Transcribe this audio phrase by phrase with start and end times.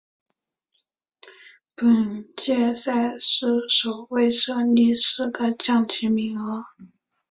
[1.75, 6.65] 本届赛事首次设立四个降级名额。